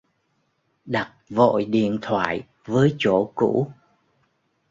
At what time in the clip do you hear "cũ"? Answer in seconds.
3.35-3.71